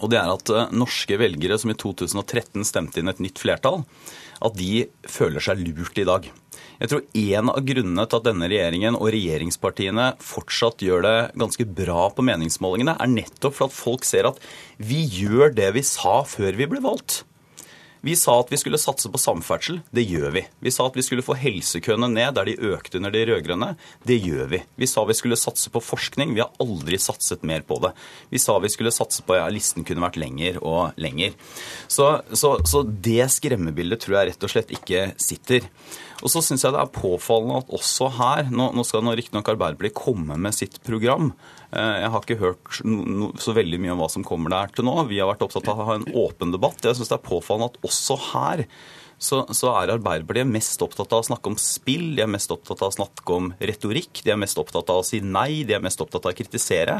Og 0.00 0.08
det 0.08 0.16
er 0.16 0.30
at 0.32 0.52
uh, 0.52 0.70
norske 0.72 1.18
velgere 1.20 1.58
som 1.60 1.72
i 1.72 1.76
2013 1.76 2.64
stemte 2.64 3.02
inn 3.02 3.12
et 3.12 3.20
nytt 3.20 3.40
flertall, 3.42 3.82
at 4.42 4.56
de 4.56 4.86
føler 5.04 5.44
seg 5.44 5.60
lurt 5.60 5.98
i 6.00 6.06
dag. 6.08 6.30
Jeg 6.82 6.90
tror 6.90 7.02
En 7.14 7.50
av 7.52 7.60
grunnene 7.62 8.04
til 8.10 8.18
at 8.18 8.24
denne 8.26 8.48
regjeringen 8.50 8.96
og 8.98 9.12
regjeringspartiene 9.14 10.08
fortsatt 10.18 10.82
gjør 10.82 11.04
det 11.06 11.18
ganske 11.38 11.66
bra 11.78 12.08
på 12.10 12.24
meningsmålingene, 12.26 12.96
er 12.98 13.12
nettopp 13.12 13.54
for 13.54 13.70
at 13.70 13.76
folk 13.76 14.08
ser 14.08 14.26
at 14.32 14.40
vi 14.82 15.04
gjør 15.06 15.54
det 15.54 15.68
vi 15.76 15.84
sa 15.86 16.24
før 16.26 16.58
vi 16.58 16.66
ble 16.72 16.82
valgt. 16.82 17.22
Vi 18.02 18.16
sa 18.18 18.34
at 18.40 18.48
vi 18.50 18.58
skulle 18.58 18.80
satse 18.82 19.06
på 19.14 19.18
samferdsel. 19.20 19.76
Det 19.94 20.02
gjør 20.02 20.32
vi. 20.34 20.40
Vi 20.58 20.70
sa 20.74 20.88
at 20.88 20.96
vi 20.98 21.04
skulle 21.06 21.22
få 21.22 21.36
helsekøene 21.38 22.08
ned 22.10 22.34
der 22.34 22.48
de 22.50 22.56
økte 22.72 22.98
under 22.98 23.14
de 23.14 23.22
rød-grønne. 23.28 23.68
Det 24.02 24.16
gjør 24.18 24.48
vi. 24.50 24.58
Vi 24.74 24.88
sa 24.90 25.04
vi 25.06 25.14
skulle 25.14 25.38
satse 25.38 25.70
på 25.70 25.78
forskning. 25.86 26.34
Vi 26.34 26.42
har 26.42 26.50
aldri 26.62 26.98
satset 26.98 27.46
mer 27.46 27.62
på 27.62 27.78
det. 27.84 27.92
Vi 28.34 28.42
sa 28.42 28.58
vi 28.58 28.72
skulle 28.74 28.90
satse 28.90 29.22
på 29.22 29.38
ja, 29.38 29.46
Listen 29.54 29.86
kunne 29.86 30.02
vært 30.02 30.18
lenger 30.18 30.58
og 30.58 30.98
lenger. 30.98 31.38
Så, 31.86 32.08
så, 32.34 32.56
så 32.66 32.82
det 32.82 33.30
skremmebildet 33.36 34.02
tror 34.02 34.18
jeg 34.18 34.32
rett 34.32 34.48
og 34.50 34.50
slett 34.50 34.74
ikke 34.74 35.12
sitter. 35.22 35.70
Og 36.22 36.30
så 36.30 36.42
syns 36.44 36.62
jeg 36.64 36.74
det 36.74 36.80
er 36.82 36.94
påfallende 36.94 37.58
at 37.64 37.72
også 37.74 38.08
her 38.18 38.50
Nå, 38.52 38.70
nå 38.76 38.84
skal 38.86 39.06
riktignok 39.10 39.50
Arbeiderpartiet 39.52 39.98
komme 39.98 40.38
med 40.38 40.54
sitt 40.54 40.78
program. 40.86 41.32
Eh, 41.74 41.98
jeg 42.04 42.12
har 42.14 42.24
ikke 42.24 42.40
hørt 42.42 42.80
no, 42.86 43.32
så 43.42 43.54
veldig 43.56 43.80
mye 43.82 43.94
om 43.94 44.02
hva 44.02 44.10
som 44.12 44.26
kommer 44.26 44.54
der 44.54 44.72
til 44.74 44.86
nå. 44.86 44.96
Vi 45.10 45.20
har 45.22 45.30
vært 45.32 45.44
opptatt 45.46 45.70
av 45.72 45.82
å 45.82 45.88
ha 45.90 45.98
en 45.98 46.08
åpen 46.14 46.54
debatt. 46.54 46.82
Jeg 46.84 46.98
syns 46.98 47.10
det 47.10 47.18
er 47.18 47.26
påfallende 47.26 47.72
at 47.72 47.90
også 47.90 48.18
her 48.32 48.66
så, 49.22 49.42
så, 49.54 49.70
er 49.78 49.94
Arbeiderpartiet 49.94 50.50
mest 50.50 50.82
opptatt 50.84 51.12
av 51.14 51.22
å 51.22 51.28
snakke 51.30 51.52
om 51.52 51.58
spill, 51.60 52.12
de 52.16 52.24
er 52.24 52.30
mest 52.30 52.50
opptatt 52.52 52.82
av 52.82 52.90
å 52.90 52.96
snakke 52.96 53.36
om 53.36 53.52
retorikk, 53.62 54.24
de 54.26 54.34
er 54.34 54.40
mest 54.40 54.58
opptatt 54.60 54.90
av 54.92 55.02
å 55.02 55.06
si 55.06 55.22
nei, 55.22 55.62
de 55.68 55.76
er 55.76 55.84
mest 55.84 56.00
opptatt 56.02 56.26
av 56.26 56.34
å 56.34 56.36
kritisere. 56.36 56.98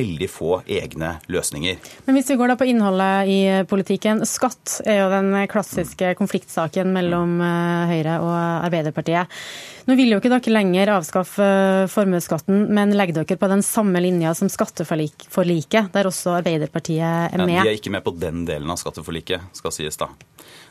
Veldig 0.00 0.30
få 0.32 0.60
egne 0.64 1.16
løsninger. 1.30 1.80
Men 2.06 2.18
hvis 2.18 2.32
vi 2.32 2.38
går 2.40 2.52
da 2.52 2.58
på 2.60 2.68
innholdet 2.70 3.30
i 3.30 3.40
politikken. 3.68 4.24
Skatt 4.28 4.80
er 4.88 5.02
jo 5.02 5.10
den 5.12 5.34
klassiske 5.50 6.14
konfliktsaken 6.18 6.92
mellom 6.94 7.38
eh, 7.44 7.92
Høyre 7.94 8.16
og 8.24 8.34
Arbeiderpartiet. 8.36 9.40
Nå 9.88 9.96
vil 9.98 10.12
jo 10.12 10.20
ikke 10.20 10.30
dere 10.32 10.54
lenger 10.54 10.92
avskaffe 10.94 11.46
formuesskatten, 11.90 12.66
men 12.74 12.94
legger 12.96 13.20
dere 13.20 13.38
på 13.40 13.50
den 13.50 13.64
samme 13.66 14.02
linja 14.02 14.34
som 14.38 14.50
skatteforliket, 14.52 15.90
der 15.94 16.10
også 16.10 16.36
Arbeiderpartiet 16.38 17.34
er 17.34 17.42
med. 17.42 17.56
Ja, 17.56 17.66
de 17.66 17.74
er 17.74 17.80
ikke 17.80 17.94
med 17.94 18.04
på 18.06 18.14
den 18.14 18.44
delen 18.48 18.70
av 18.70 18.80
skatteforliket, 18.80 19.50
skal 19.56 19.74
sies 19.74 19.98
da. 20.00 20.12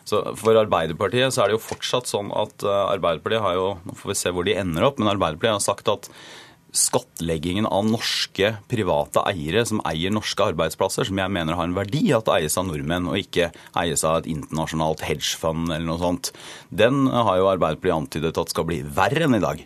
Så 0.10 0.22
For 0.40 0.58
Arbeiderpartiet 0.58 1.36
så 1.36 1.44
er 1.44 1.52
det 1.52 1.60
jo 1.60 1.64
fortsatt 1.68 2.10
sånn 2.10 2.32
at 2.34 2.66
eh, 2.66 2.84
Arbeiderpartiet 2.96 3.46
har 3.46 3.58
jo 3.58 3.68
Nå 3.86 3.98
får 4.00 4.14
vi 4.14 4.20
se 4.20 4.34
hvor 4.34 4.48
de 4.48 4.58
ender 4.58 4.88
opp, 4.88 5.02
men 5.02 5.12
Arbeiderpartiet 5.12 5.60
har 5.60 5.66
sagt 5.66 5.92
at 5.92 6.10
skattleggingen 6.76 7.66
av 7.66 7.86
norske 7.88 8.52
private 8.70 9.24
eiere 9.32 9.66
som 9.66 9.82
eier 9.90 10.14
norske 10.14 10.50
arbeidsplasser, 10.52 11.08
som 11.10 11.22
jeg 11.22 11.34
mener 11.34 11.58
har 11.58 11.70
en 11.70 11.78
verdi 11.78 12.04
at 12.16 12.28
det 12.28 12.36
eies 12.38 12.58
av 12.60 12.68
nordmenn 12.70 13.10
og 13.10 13.20
ikke 13.20 13.52
eies 13.82 14.06
av 14.08 14.22
et 14.22 14.30
internasjonalt 14.32 15.04
hedgefond 15.08 15.72
eller 15.72 15.88
noe 15.90 16.02
sånt, 16.02 16.34
den 16.70 17.08
har 17.10 17.40
jo 17.40 17.50
Arbeiderpartiet 17.50 17.96
antydet 17.96 18.38
at 18.38 18.54
skal 18.54 18.68
bli 18.70 18.84
verre 18.84 19.26
enn 19.26 19.40
i 19.40 19.44
dag. 19.44 19.64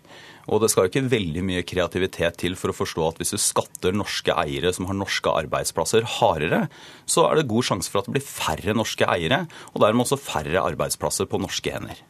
Og 0.52 0.60
det 0.60 0.70
skal 0.72 0.86
jo 0.86 0.92
ikke 0.92 1.12
veldig 1.12 1.44
mye 1.48 1.66
kreativitet 1.68 2.40
til 2.42 2.58
for 2.60 2.74
å 2.74 2.76
forstå 2.76 3.06
at 3.08 3.20
hvis 3.22 3.32
du 3.36 3.40
skatter 3.40 3.96
norske 3.96 4.36
eiere 4.36 4.74
som 4.76 4.90
har 4.90 4.98
norske 4.98 5.32
arbeidsplasser 5.44 6.08
hardere, 6.20 6.66
så 7.08 7.30
er 7.30 7.40
det 7.40 7.50
god 7.52 7.70
sjanse 7.70 7.92
for 7.92 8.02
at 8.02 8.10
det 8.10 8.18
blir 8.18 8.28
færre 8.28 8.76
norske 8.76 9.08
eiere, 9.08 9.46
og 9.72 9.86
dermed 9.86 10.04
også 10.04 10.20
færre 10.20 10.66
arbeidsplasser 10.66 11.32
på 11.32 11.40
norske 11.40 11.72
hender. 11.72 12.04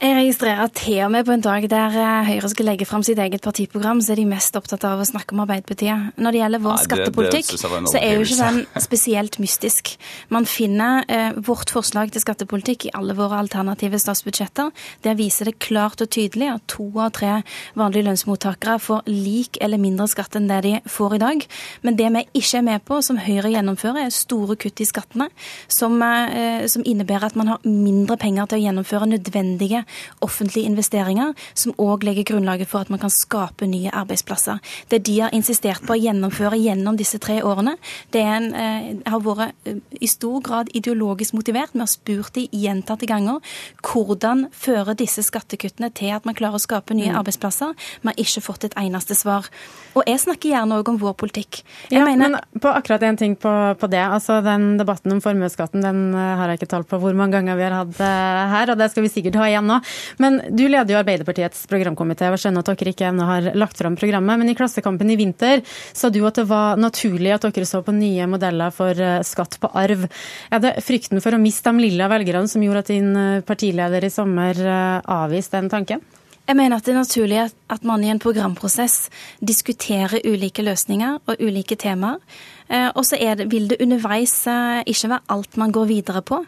Jeg 0.00 0.14
registrerer 0.16 0.62
at 0.64 0.72
til 0.80 1.02
og 1.04 1.10
med 1.12 1.26
på 1.28 1.34
en 1.34 1.42
dag 1.44 1.64
der 1.68 1.92
eh, 1.92 2.28
Høyre 2.30 2.48
skal 2.48 2.64
legge 2.70 2.86
fram 2.88 3.02
sitt 3.04 3.18
eget 3.20 3.42
partiprogram, 3.44 3.98
så 4.00 4.14
er 4.14 4.22
de 4.22 4.30
mest 4.30 4.54
opptatt 4.56 4.86
av 4.88 5.02
å 5.02 5.04
snakke 5.04 5.34
om 5.34 5.42
Arbeiderpartiet. 5.44 6.14
Når 6.16 6.32
det 6.32 6.38
gjelder 6.40 6.62
vår 6.64 6.72
Nei, 6.78 6.84
skattepolitikk, 6.86 7.50
det, 7.50 7.58
det 7.60 7.90
så 7.92 8.00
er 8.00 8.14
jo 8.16 8.22
ikke 8.24 8.38
den 8.38 8.80
spesielt 8.80 9.36
mystisk. 9.44 9.90
Man 10.32 10.48
finner 10.48 11.04
eh, 11.04 11.36
vårt 11.44 11.68
forslag 11.76 12.14
til 12.14 12.24
skattepolitikk 12.24 12.86
i 12.88 12.92
alle 12.96 13.12
våre 13.18 13.42
alternative 13.44 14.00
statsbudsjetter. 14.00 14.70
Der 15.04 15.18
viser 15.18 15.50
det 15.50 15.58
klart 15.60 16.00
og 16.00 16.08
tydelig 16.16 16.48
at 16.54 16.64
to 16.72 16.88
av 16.96 17.12
tre 17.20 17.34
vanlige 17.76 18.06
lønnsmottakere 18.08 18.78
får 18.80 19.04
lik 19.12 19.60
eller 19.60 19.84
mindre 19.84 20.08
skatt 20.08 20.40
enn 20.40 20.48
det 20.48 20.62
de 20.64 20.74
får 20.88 21.18
i 21.18 21.20
dag. 21.26 21.46
Men 21.84 22.00
det 22.00 22.08
vi 22.16 22.24
ikke 22.40 22.62
er 22.62 22.66
med 22.70 22.86
på, 22.88 23.02
som 23.04 23.20
Høyre 23.20 23.52
gjennomfører, 23.52 24.06
er 24.06 24.16
store 24.16 24.56
kutt 24.64 24.80
i 24.80 24.88
skattene, 24.88 25.28
som, 25.68 26.00
eh, 26.00 26.64
som 26.72 26.88
innebærer 26.88 27.28
at 27.28 27.36
man 27.36 27.52
har 27.52 27.68
mindre 27.68 28.16
penger 28.16 28.48
til 28.48 28.62
å 28.62 28.64
gjennomføre 28.64 29.12
nødvendige 29.12 29.84
offentlige 30.24 30.68
investeringer, 30.68 31.34
som 31.54 31.74
òg 31.78 32.04
legger 32.06 32.28
grunnlaget 32.32 32.68
for 32.70 32.84
at 32.84 32.90
man 32.92 33.00
kan 33.02 33.12
skape 33.12 33.66
nye 33.68 33.92
arbeidsplasser. 33.96 34.60
Det 34.88 35.02
de 35.06 35.18
har 35.20 35.34
insistert 35.36 35.84
på 35.86 35.94
å 35.94 36.00
gjennomføre 36.00 36.58
gjennom 36.60 36.98
disse 36.98 37.20
tre 37.22 37.40
årene, 37.46 37.76
det 38.14 38.22
en, 38.22 38.54
eh, 38.54 38.96
har 39.06 39.20
vært 39.24 39.54
eh, 39.66 39.80
i 40.00 40.06
stor 40.06 40.40
grad 40.40 40.70
ideologisk 40.74 41.34
motivert. 41.34 41.72
Vi 41.72 41.82
har 41.82 41.90
spurt 41.90 42.34
de 42.34 42.48
gjentatte 42.52 43.06
ganger 43.06 43.40
hvordan 43.82 44.48
fører 44.52 44.96
disse 44.98 45.22
skattekuttene 45.26 45.90
til 45.94 46.14
at 46.16 46.26
man 46.28 46.36
klarer 46.38 46.58
å 46.58 46.62
skape 46.62 46.94
nye 46.94 47.12
mm. 47.12 47.18
arbeidsplasser. 47.20 47.74
Vi 48.02 48.10
har 48.10 48.18
ikke 48.20 48.44
fått 48.44 48.68
et 48.68 48.76
eneste 48.80 49.16
svar. 49.18 49.48
Og 49.94 50.06
jeg 50.06 50.22
snakker 50.22 50.52
gjerne 50.52 50.78
òg 50.80 50.92
om 50.92 51.00
vår 51.00 51.16
politikk. 51.18 51.62
Jeg 51.90 51.98
ja, 52.00 52.06
mener... 52.06 52.36
men 52.36 52.60
på 52.62 52.70
akkurat 52.70 53.02
en 53.02 53.18
ting 53.18 53.36
på, 53.36 53.52
på, 53.80 53.90
det. 53.90 54.02
altså 54.02 54.40
Den 54.44 54.76
debatten 54.78 55.12
om 55.16 55.22
formuesskatten 55.24 55.82
den 55.82 56.14
eh, 56.14 56.36
har 56.38 56.50
jeg 56.50 56.60
ikke 56.60 56.70
tall 56.74 56.86
på 56.86 57.00
hvor 57.02 57.16
mange 57.16 57.38
ganger 57.38 57.58
vi 57.58 57.66
har 57.66 57.76
hatt 57.80 57.98
her, 58.00 58.72
og 58.72 58.78
det 58.78 58.90
skal 58.92 59.04
vi 59.04 59.12
sikkert 59.12 59.38
ha 59.40 59.48
igjen 59.50 59.68
nå. 59.68 59.79
Men 60.22 60.40
du 60.50 60.64
leder 60.66 60.94
jo 60.94 61.00
Arbeiderpartiets 61.00 61.66
programkomité. 61.70 62.28
Jeg 62.30 62.44
skjønner 62.44 62.64
at 62.64 62.72
dere 62.72 62.94
ikke 62.94 63.08
ennå 63.10 63.26
har 63.28 63.50
lagt 63.58 63.80
fram 63.80 63.98
programmet. 64.00 64.40
Men 64.40 64.52
i 64.52 64.56
Klassekampen 64.58 65.10
i 65.12 65.18
vinter 65.20 65.64
sa 65.66 66.10
du 66.12 66.20
at 66.28 66.40
det 66.40 66.46
var 66.50 66.80
naturlig 66.80 67.34
at 67.36 67.48
dere 67.48 67.68
så 67.68 67.82
på 67.86 67.94
nye 67.96 68.28
modeller 68.30 68.74
for 68.74 68.94
eh, 68.94 69.20
skatt 69.26 69.58
på 69.60 69.72
arv. 69.80 70.06
Er 70.50 70.64
det 70.64 70.76
frykten 70.86 71.22
for 71.24 71.36
å 71.36 71.42
miste 71.42 71.70
de 71.70 71.86
lilla 71.86 72.08
velgerne 72.10 72.50
som 72.50 72.62
gjorde 72.64 72.84
at 72.84 72.94
din 72.94 73.12
eh, 73.16 73.44
partileder 73.46 74.06
i 74.06 74.12
sommer 74.12 74.64
eh, 74.64 75.12
avviste 75.20 75.58
den 75.58 75.70
tanken? 75.72 76.04
Jeg 76.50 76.58
mener 76.58 76.80
at 76.80 76.86
det 76.86 76.96
er 76.96 76.98
naturlig 76.98 77.36
at 77.70 77.84
man 77.86 78.02
i 78.02 78.08
en 78.10 78.18
programprosess 78.18 79.04
diskuterer 79.38 80.18
ulike 80.26 80.64
løsninger 80.66 81.20
og 81.30 81.44
ulike 81.46 81.76
temaer. 81.78 82.18
Eh, 82.66 82.88
og 82.94 83.04
så 83.06 83.18
vil 83.46 83.68
det 83.70 83.78
underveis 83.82 84.34
eh, 84.50 84.82
ikke 84.86 85.12
være 85.12 85.30
alt 85.30 85.56
man 85.62 85.70
går 85.70 85.86
videre 85.86 86.24
på. 86.26 86.40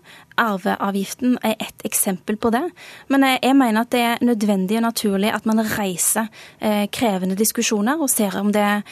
Arveavgiften 0.42 1.38
er 1.47 1.54
ett 1.54 1.87
eksempel 1.87 2.37
på 2.37 2.50
det. 2.50 2.64
Men 3.14 3.28
jeg 3.30 3.54
mener 3.54 3.87
at 3.87 3.92
det 3.94 4.02
er 4.02 4.26
nødvendig 4.26 4.80
og 4.80 4.87
naturlig 4.88 5.30
at 5.30 5.47
man 5.47 5.62
reiser 5.62 6.26
eh, 6.59 6.88
krevende 6.90 7.38
diskusjoner 7.38 8.02
og 8.02 8.11
ser 8.11 8.35
om 8.40 8.50
det, 8.52 8.82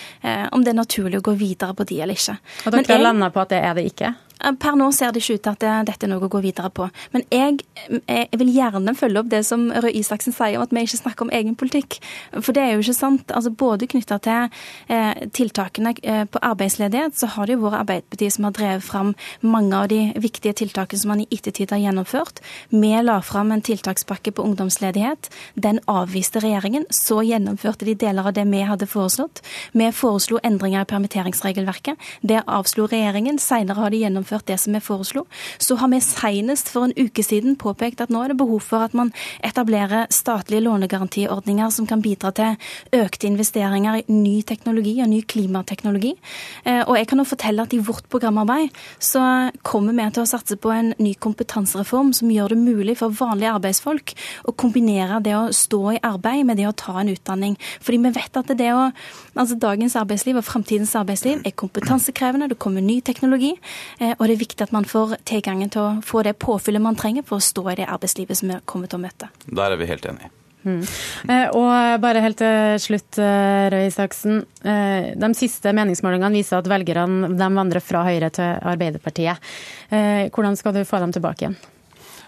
om 0.52 0.62
det 0.62 0.70
er 0.70 0.78
naturlig 0.78 1.18
å 1.18 1.26
gå 1.26 1.34
videre 1.34 1.74
på 1.74 1.90
de 1.90 2.02
eller 2.02 2.14
ikke. 2.14 2.38
Og 2.66 2.78
dere 2.78 3.02
lander 3.02 3.34
på 3.34 3.42
at 3.42 3.50
det 3.50 3.64
er 3.66 3.74
det 3.74 3.90
ikke? 3.90 4.14
Eh, 4.40 4.56
per 4.60 4.76
nå 4.78 4.90
ser 4.96 5.12
det 5.12 5.22
ikke 5.22 5.38
ut 5.38 5.46
til 5.46 5.52
at 5.52 5.86
dette 5.88 6.06
er 6.06 6.12
noe 6.12 6.26
å 6.26 6.30
gå 6.32 6.40
videre 6.44 6.70
på. 6.72 6.88
Men 7.14 7.24
jeg, 7.30 7.60
eh, 8.06 8.26
jeg, 8.30 8.38
vil 8.40 8.52
gjerne 8.54 8.94
følge 8.96 9.20
opp 9.22 9.30
det 9.30 9.42
som 9.46 9.68
Røe 9.70 9.92
Isaksen 9.92 10.34
sier 10.34 10.58
om 10.58 10.66
at 10.66 10.74
vi 10.74 10.84
ikke 10.86 11.00
snakker 11.00 11.26
om 11.26 11.32
egen 11.34 11.56
politikk. 11.58 11.98
For 12.38 12.52
det 12.56 12.62
er 12.64 12.74
jo 12.74 12.84
ikke 12.84 12.96
sant. 12.96 13.30
Altså 13.34 13.52
Både 13.60 13.86
knytta 13.90 14.18
til 14.24 14.48
eh, 14.88 15.26
tiltakene 15.36 15.92
eh, 16.02 16.24
på 16.24 16.40
arbeidsledighet, 16.42 17.18
så 17.18 17.28
har 17.34 17.46
det 17.46 17.56
jo 17.56 17.64
vært 17.66 17.80
Arbeiderpartiet 17.80 18.34
som 18.34 18.46
har 18.46 18.54
drevet 18.56 18.84
fram 18.84 19.14
mange 19.42 19.76
av 19.76 19.88
de 19.92 20.00
viktige 20.20 20.54
tiltakene 20.62 21.00
som 21.00 21.12
man 21.12 21.24
i 21.24 21.28
ettertid 21.30 21.72
har 21.74 21.82
gjennomført. 21.82 22.40
Vi 22.70 22.92
la 23.04 23.18
fram 23.24 23.52
en 23.52 23.64
tiltakspakke 23.64 24.32
på 24.32 24.44
ungdomsledighet. 24.46 25.30
Den 25.54 25.80
avviste 25.90 26.42
regjeringen. 26.44 26.86
Så 26.94 27.20
gjennomførte 27.26 27.88
de 27.88 27.96
deler 27.98 28.30
av 28.30 28.36
det 28.36 28.46
vi 28.48 28.62
hadde 28.66 28.88
foreslått. 28.88 29.42
Vi 29.72 29.90
foreslo 29.92 30.40
endringer 30.44 30.86
i 30.86 30.90
permitteringsregelverket. 30.90 32.00
Det 32.22 32.42
avslo 32.46 32.86
regjeringen. 32.90 33.38
Senere 33.42 33.80
har 33.80 33.92
de 33.92 34.02
gjennomført 34.04 34.29
gjennomført 34.30 34.46
det 34.46 34.58
som 34.58 34.72
vi 34.74 34.80
foreslo. 34.80 35.26
Så 35.58 35.76
har 35.76 35.88
vi 35.88 36.00
senest 36.00 36.68
for 36.68 36.84
en 36.84 36.94
uke 36.96 37.22
siden 37.22 37.56
påpekt 37.56 38.00
at 38.00 38.10
nå 38.10 38.22
er 38.22 38.28
det 38.32 38.38
behov 38.38 38.60
for 38.60 38.84
at 38.84 38.94
man 38.94 39.12
etablerer 39.42 40.06
statlige 40.10 40.62
lånegarantiordninger 40.62 41.70
som 41.70 41.86
kan 41.86 42.02
bidra 42.02 42.32
til 42.32 42.56
økte 42.92 43.26
investeringer 43.26 44.00
i 44.00 44.12
ny 44.12 44.42
teknologi 44.42 45.00
og 45.02 45.08
ny 45.10 45.22
klimateknologi. 45.22 46.14
Eh, 46.64 46.82
og 46.86 46.96
jeg 46.96 47.08
kan 47.08 47.18
jo 47.18 47.24
fortelle 47.24 47.62
at 47.62 47.74
i 47.74 47.78
vårt 47.78 48.08
programarbeid 48.08 48.70
så 48.98 49.50
kommer 49.62 49.92
vi 49.92 50.10
til 50.10 50.22
å 50.24 50.30
satse 50.30 50.56
på 50.56 50.70
en 50.70 50.94
ny 50.98 51.14
kompetansereform 51.14 52.12
som 52.12 52.30
gjør 52.30 52.54
det 52.54 52.60
mulig 52.60 52.96
for 52.98 53.10
vanlige 53.10 53.54
arbeidsfolk 53.54 54.14
å 54.48 54.54
kombinere 54.54 55.20
det 55.24 55.36
å 55.36 55.50
stå 55.52 55.96
i 55.96 56.02
arbeid 56.02 56.46
med 56.46 56.60
det 56.60 56.68
å 56.68 56.76
ta 56.76 57.00
en 57.00 57.12
utdanning. 57.12 57.56
Fordi 57.80 57.98
vi 58.00 58.14
vet 58.14 58.36
at 58.36 58.54
det 58.56 58.70
å, 58.74 58.90
altså 59.34 59.58
dagens 59.60 59.96
arbeidsliv 59.98 60.38
og 60.40 60.46
framtidens 60.46 60.94
arbeidsliv 60.98 61.42
er 61.44 61.56
kompetansekrevende, 61.56 62.50
det 62.50 62.58
kommer 62.60 62.84
ny 62.84 63.00
teknologi. 63.04 63.52
Og 64.20 64.28
det 64.28 64.36
er 64.36 64.42
viktig 64.42 64.66
at 64.66 64.74
man 64.76 64.84
får 64.84 65.16
tilgangen 65.28 65.72
til 65.72 65.80
å 65.80 65.94
få 66.04 66.20
det 66.26 66.36
påfyllet 66.42 66.84
man 66.84 66.98
trenger 67.00 67.24
for 67.26 67.40
å 67.40 67.44
stå 67.44 67.64
i 67.72 67.78
det 67.80 67.88
arbeidslivet 67.88 68.36
som 68.36 68.52
vi 68.52 68.60
kommer 68.68 68.90
til 68.90 69.00
å 69.00 69.06
møte. 69.06 69.30
Der 69.48 69.72
er 69.72 69.80
vi 69.80 69.88
helt 69.88 70.04
enige. 70.04 70.28
Mm. 70.60 70.82
Eh, 71.32 71.46
og 71.56 72.00
bare 72.02 72.20
helt 72.20 72.36
til 72.36 72.76
slutt, 72.84 73.16
eh, 73.16 73.70
Røe 73.72 73.88
Isaksen. 73.88 74.42
Eh, 74.60 75.16
de 75.16 75.30
siste 75.34 75.72
meningsmålingene 75.72 76.36
viser 76.36 76.60
at 76.60 76.68
velgerne 76.68 77.48
vandrer 77.56 77.80
fra 77.80 78.04
Høyre 78.04 78.28
til 78.30 78.60
Arbeiderpartiet. 78.60 79.40
Hvordan 79.90 80.56
skal 80.56 80.76
du 80.76 80.84
få 80.84 81.00
dem 81.00 81.12
tilbake 81.12 81.46
igjen? 81.46 81.56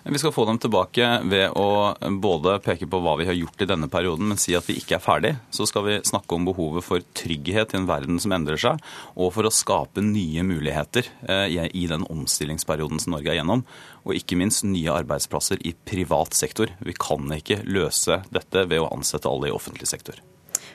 Vi 0.04 0.18
skal 0.18 0.32
få 0.32 0.44
dem 0.44 0.58
tilbake 0.58 1.06
ved 1.30 1.52
å 1.54 1.94
både 2.18 2.56
peke 2.64 2.88
på 2.90 2.98
hva 3.04 3.14
vi 3.20 3.26
har 3.28 3.36
gjort 3.38 3.62
i 3.62 3.68
denne 3.70 3.86
perioden, 3.90 4.26
men 4.32 4.40
si 4.40 4.56
at 4.58 4.66
vi 4.66 4.74
ikke 4.80 4.96
er 4.96 5.04
ferdig. 5.04 5.30
Så 5.54 5.66
skal 5.70 5.84
vi 5.86 6.00
snakke 6.02 6.34
om 6.34 6.48
behovet 6.48 6.82
for 6.82 7.04
trygghet 7.14 7.74
i 7.74 7.78
en 7.78 7.86
verden 7.86 8.18
som 8.22 8.34
endrer 8.34 8.58
seg, 8.58 8.82
og 9.14 9.30
for 9.36 9.46
å 9.46 9.54
skape 9.54 10.02
nye 10.02 10.42
muligheter 10.42 11.06
eh, 11.28 11.54
i 11.70 11.86
den 11.90 12.02
omstillingsperioden 12.10 12.98
som 13.02 13.14
Norge 13.14 13.30
er 13.30 13.38
gjennom. 13.38 13.62
Og 14.02 14.18
ikke 14.18 14.40
minst 14.40 14.66
nye 14.66 14.90
arbeidsplasser 14.90 15.62
i 15.62 15.74
privat 15.86 16.34
sektor. 16.34 16.72
Vi 16.82 16.94
kan 16.98 17.30
ikke 17.38 17.62
løse 17.62 18.24
dette 18.34 18.66
ved 18.66 18.82
å 18.82 18.90
ansette 18.90 19.30
alle 19.30 19.52
i 19.52 19.54
offentlig 19.54 19.86
sektor. 19.92 20.18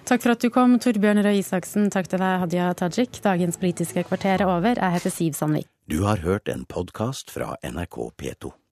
Takk 0.07 0.23
for 0.23 0.37
at 0.37 0.43
du 0.43 0.47
kom, 0.55 0.77
Torbjørn 0.79 1.19
Røe 1.25 1.41
Isaksen. 1.41 1.89
Takk 1.91 2.07
til 2.07 2.23
deg, 2.23 2.37
Hadia 2.45 2.69
Tajik. 2.79 3.19
Dagens 3.25 3.59
Politiske 3.59 4.05
kvarter 4.07 4.39
er 4.39 4.47
over. 4.47 4.79
Jeg 4.79 4.95
heter 4.95 5.13
Siv 5.13 5.35
Sandvik. 5.35 5.67
Du 5.91 6.05
har 6.07 6.23
hørt 6.23 6.47
en 6.51 6.63
podkast 6.63 7.35
fra 7.35 7.57
NRK 7.63 7.99
P2. 8.15 8.53